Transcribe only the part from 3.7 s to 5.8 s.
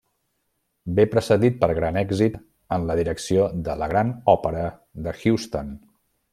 la Gran Òpera de Houston.